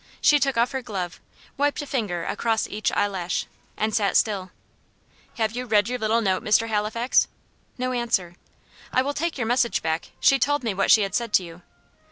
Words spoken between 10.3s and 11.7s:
told me what she had said to you."